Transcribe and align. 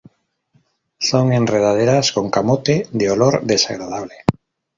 Son 0.97 1.31
enredaderas 1.31 2.11
con 2.11 2.31
camote 2.31 2.87
de 2.91 3.11
olor 3.11 3.43
desagradable. 3.43 4.15